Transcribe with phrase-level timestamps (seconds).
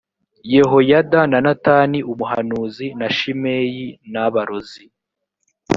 [0.53, 4.85] yehoyada na natani umuhanuzi na shimeyi na barozi